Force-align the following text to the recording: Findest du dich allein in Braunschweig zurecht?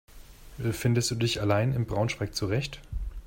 Findest 0.71 1.11
du 1.11 1.15
dich 1.15 1.41
allein 1.41 1.73
in 1.73 1.85
Braunschweig 1.85 2.33
zurecht? 2.33 2.79